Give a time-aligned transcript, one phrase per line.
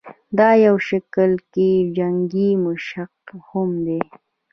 [0.37, 3.99] دا يو شکل کښې جنګي مشق هم دے